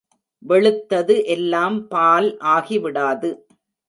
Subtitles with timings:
[0.45, 3.29] வெளுத்தது எல்லாம் பால் ஆகிவிடாது.